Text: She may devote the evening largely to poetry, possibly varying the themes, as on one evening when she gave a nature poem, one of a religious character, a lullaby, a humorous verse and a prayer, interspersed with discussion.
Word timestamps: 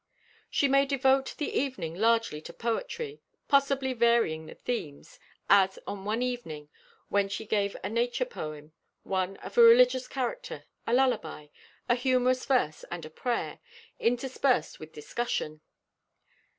She 0.49 0.67
may 0.67 0.87
devote 0.87 1.35
the 1.37 1.55
evening 1.55 1.93
largely 1.93 2.41
to 2.41 2.53
poetry, 2.53 3.21
possibly 3.47 3.93
varying 3.93 4.47
the 4.47 4.55
themes, 4.55 5.19
as 5.47 5.77
on 5.85 6.05
one 6.05 6.23
evening 6.23 6.69
when 7.09 7.29
she 7.29 7.45
gave 7.45 7.77
a 7.83 7.87
nature 7.89 8.25
poem, 8.25 8.73
one 9.03 9.37
of 9.45 9.59
a 9.59 9.61
religious 9.61 10.07
character, 10.07 10.63
a 10.87 10.93
lullaby, 10.95 11.49
a 11.87 11.93
humorous 11.93 12.47
verse 12.47 12.83
and 12.89 13.05
a 13.05 13.11
prayer, 13.11 13.59
interspersed 13.99 14.79
with 14.79 14.91
discussion. 14.91 15.61